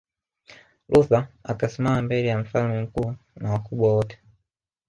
Luther 0.89 1.27
akasimama 1.43 2.01
mbele 2.01 2.27
ya 2.27 2.37
Mfalme 2.37 2.81
mkuu 2.81 3.15
na 3.35 3.51
wakubwa 3.51 3.93
wote 3.93 4.19